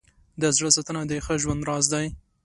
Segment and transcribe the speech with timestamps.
[0.41, 2.05] د زړه ساتنه د ښه ژوند راز دی.